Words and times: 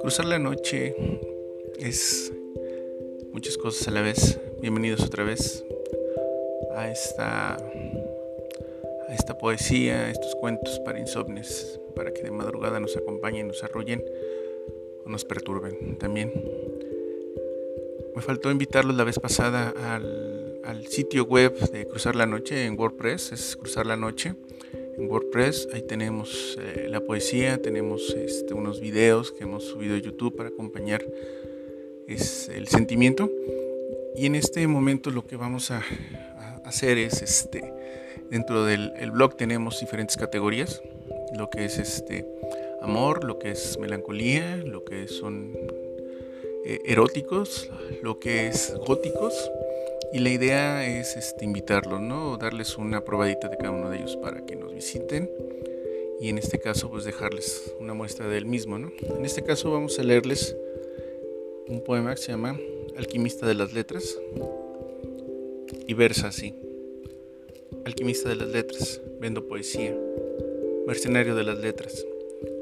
Cruzar 0.00 0.24
la 0.24 0.38
noche 0.38 0.94
es 1.78 2.32
muchas 3.32 3.58
cosas 3.58 3.88
a 3.88 3.90
la 3.90 4.00
vez. 4.02 4.38
Bienvenidos 4.60 5.02
otra 5.02 5.24
vez 5.24 5.64
a 6.74 6.90
esta, 6.90 7.54
a 7.54 9.14
esta 9.14 9.36
poesía, 9.36 10.06
a 10.06 10.10
estos 10.10 10.34
cuentos 10.36 10.80
para 10.80 10.98
insomnes, 10.98 11.80
para 11.94 12.12
que 12.12 12.22
de 12.22 12.30
madrugada 12.30 12.80
nos 12.80 12.96
acompañen, 12.96 13.48
nos 13.48 13.62
arrullen 13.62 14.04
o 15.04 15.10
nos 15.10 15.24
perturben 15.24 15.98
también. 15.98 16.32
Me 18.14 18.22
faltó 18.22 18.50
invitarlos 18.50 18.96
la 18.96 19.04
vez 19.04 19.18
pasada 19.18 19.74
al, 19.94 20.60
al 20.64 20.86
sitio 20.86 21.24
web 21.24 21.58
de 21.70 21.86
Cruzar 21.86 22.16
la 22.16 22.26
Noche 22.26 22.64
en 22.64 22.78
WordPress, 22.78 23.32
es 23.32 23.56
Cruzar 23.56 23.86
la 23.86 23.96
Noche 23.96 24.34
en 24.96 25.10
WordPress. 25.10 25.68
Ahí 25.72 25.82
tenemos 25.82 26.58
eh, 26.60 26.86
la 26.88 27.00
poesía, 27.00 27.60
tenemos 27.60 28.10
este, 28.14 28.54
unos 28.54 28.80
videos 28.80 29.32
que 29.32 29.44
hemos 29.44 29.64
subido 29.64 29.96
a 29.96 29.98
YouTube 29.98 30.36
para 30.36 30.48
acompañar 30.48 31.04
es 32.06 32.48
el 32.48 32.68
sentimiento. 32.68 33.30
Y 34.14 34.26
en 34.26 34.34
este 34.34 34.66
momento 34.66 35.10
lo 35.10 35.26
que 35.26 35.36
vamos 35.36 35.70
a, 35.70 35.82
hacer 36.64 36.98
es, 36.98 37.22
este, 37.22 37.72
dentro 38.30 38.64
del 38.64 39.10
blog 39.10 39.36
tenemos 39.36 39.80
diferentes 39.80 40.16
categorías, 40.16 40.80
lo 41.36 41.50
que 41.50 41.64
es 41.64 41.78
este 41.78 42.26
amor, 42.80 43.24
lo 43.24 43.38
que 43.38 43.50
es 43.50 43.78
melancolía, 43.78 44.56
lo 44.56 44.84
que 44.84 45.08
son 45.08 45.56
eh, 46.64 46.80
eróticos, 46.84 47.70
lo 48.02 48.20
que 48.20 48.46
es 48.46 48.74
góticos 48.86 49.50
y 50.12 50.18
la 50.18 50.28
idea 50.28 50.86
es 50.86 51.16
este, 51.16 51.44
invitarlos, 51.44 52.00
¿no? 52.00 52.36
Darles 52.36 52.76
una 52.76 53.02
probadita 53.02 53.48
de 53.48 53.56
cada 53.56 53.70
uno 53.70 53.88
de 53.88 53.96
ellos 53.98 54.16
para 54.16 54.44
que 54.44 54.56
visiten. 54.82 55.30
Y 56.20 56.28
en 56.28 56.38
este 56.38 56.58
caso, 56.58 56.90
pues 56.90 57.04
dejarles 57.04 57.72
una 57.78 57.94
muestra 57.94 58.28
del 58.28 58.46
mismo, 58.46 58.78
¿no? 58.78 58.92
En 59.16 59.24
este 59.24 59.42
caso 59.42 59.70
vamos 59.70 59.98
a 59.98 60.02
leerles 60.02 60.56
un 61.68 61.82
poema 61.82 62.14
que 62.14 62.20
se 62.20 62.32
llama 62.32 62.58
Alquimista 62.96 63.46
de 63.46 63.54
las 63.54 63.72
Letras. 63.72 64.18
Y 65.86 65.94
versa 65.94 66.28
así. 66.28 66.54
Alquimista 67.84 68.28
de 68.28 68.36
las 68.36 68.48
Letras, 68.48 69.00
vendo 69.20 69.46
poesía. 69.46 69.96
Mercenario 70.86 71.34
de 71.36 71.44
las 71.44 71.58
Letras. 71.58 72.04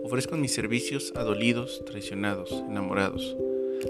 Ofrezco 0.05 0.36
mis 0.36 0.52
servicios 0.52 1.12
a 1.16 1.22
dolidos, 1.22 1.82
traicionados, 1.86 2.52
enamorados, 2.52 3.36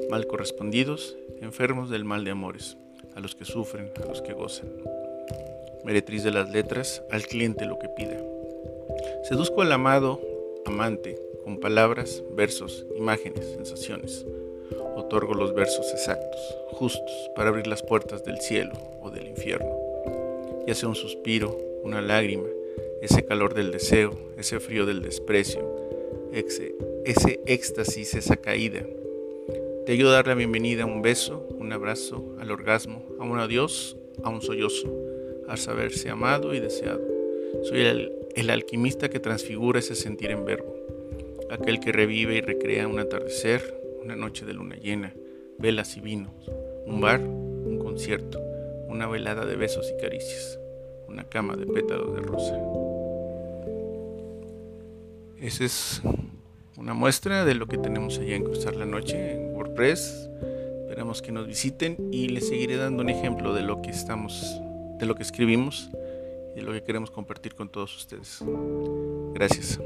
mal 0.09 0.27
correspondidos, 0.27 1.17
enfermos 1.41 1.91
del 1.91 2.05
mal 2.05 2.25
de 2.25 2.31
amores 2.31 2.77
a 3.17 3.20
los 3.20 3.34
que 3.34 3.44
sufren, 3.44 3.91
a 4.03 4.06
los 4.06 4.22
que 4.22 4.33
gozan. 4.33 4.69
Meretriz 5.84 6.23
de 6.23 6.31
las 6.31 6.50
letras, 6.50 7.03
al 7.11 7.23
cliente 7.27 7.64
lo 7.64 7.78
que 7.78 7.89
pida. 7.89 8.23
Seduzco 9.25 9.62
al 9.62 9.73
amado, 9.73 10.20
amante, 10.67 11.19
con 11.45 11.59
palabras, 11.59 12.22
versos, 12.33 12.87
imágenes, 12.97 13.47
sensaciones. 13.47 14.27
Otorgo 14.97 15.34
los 15.34 15.55
versos 15.55 15.91
exactos, 15.92 16.41
justos, 16.72 17.31
para 17.34 17.48
abrir 17.48 17.67
las 17.67 17.83
puertas 17.83 18.25
del 18.25 18.41
cielo 18.41 18.72
o 19.00 19.11
del 19.11 19.27
infierno. 19.27 19.78
Ya 20.67 20.75
sea 20.75 20.89
un 20.89 20.95
suspiro, 20.95 21.56
una 21.83 22.03
lágrima, 22.03 22.48
ese 23.00 23.25
calor 23.25 23.55
del 23.55 23.70
deseo, 23.70 24.12
ese 24.37 24.61
frío 24.61 24.84
del 24.84 25.03
desprecio, 25.03 25.61
ese, 26.33 26.75
ese 27.05 27.41
éxtasis, 27.47 28.15
esa 28.15 28.37
caída, 28.37 28.84
te 29.87 29.92
ayuda 29.92 30.11
a 30.11 30.15
dar 30.17 30.27
la 30.27 30.34
bienvenida 30.34 30.83
a 30.83 30.87
un 30.87 31.00
beso, 31.03 31.48
un 31.59 31.72
abrazo, 31.72 32.37
al 32.39 32.50
orgasmo, 32.50 33.03
a 33.19 33.25
un 33.25 33.41
adiós, 33.41 33.97
a 34.22 34.28
un 34.28 34.42
sollozo, 34.42 34.89
al 35.51 35.59
saberse 35.59 36.09
amado 36.09 36.55
y 36.55 36.61
deseado. 36.61 37.03
Soy 37.65 37.81
el, 37.81 38.12
el 38.37 38.51
alquimista 38.51 39.11
que 39.11 39.19
transfigura 39.19 39.81
ese 39.81 39.97
sentir 39.97 40.31
en 40.31 40.45
verbo, 40.45 40.75
aquel 41.51 41.81
que 41.81 41.91
revive 41.91 42.37
y 42.37 42.41
recrea 42.41 42.87
un 42.87 43.01
atardecer, 43.01 43.75
una 44.03 44.15
noche 44.15 44.47
de 44.47 44.55
luna 44.55 44.77
llena, 44.77 45.12
velas 45.59 45.97
y 45.97 46.00
vinos, 46.00 46.33
un 46.87 47.00
bar, 47.00 47.21
un 47.21 47.78
concierto, 47.78 48.41
una 48.87 49.09
velada 49.09 49.44
de 49.44 49.56
besos 49.56 49.93
y 49.93 50.00
caricias, 50.00 50.59
una 51.09 51.25
cama 51.25 51.56
de 51.56 51.67
pétalos 51.67 52.15
de 52.15 52.22
rosa. 52.22 52.56
Ese 55.41 55.65
es 55.65 56.00
una 56.77 56.94
muestra 56.94 57.44
de 57.44 57.55
lo 57.55 57.67
que 57.67 57.77
tenemos 57.77 58.19
allá 58.19 58.37
en 58.37 58.44
Cruzar 58.44 58.77
la 58.77 58.87
Noche 58.87 59.32
en 59.32 59.55
WordPress. 59.55 60.28
Esperamos 60.82 61.22
que 61.22 61.32
nos 61.32 61.47
visiten 61.49 61.97
y 62.12 62.28
les 62.28 62.49
seguiré 62.49 62.77
dando 62.77 63.03
un 63.03 63.09
ejemplo 63.09 63.53
de 63.53 63.62
lo 63.62 63.82
que 63.82 63.91
estamos, 63.91 64.61
de 65.00 65.06
lo 65.06 65.15
que 65.15 65.22
escribimos 65.22 65.91
y 66.55 66.56
de 66.56 66.62
lo 66.62 66.72
que 66.72 66.83
queremos 66.83 67.11
compartir 67.11 67.55
con 67.55 67.69
todos 67.69 67.97
ustedes. 67.97 68.44
Gracias. 69.34 69.81